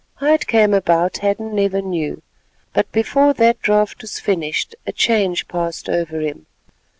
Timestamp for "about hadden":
0.73-1.53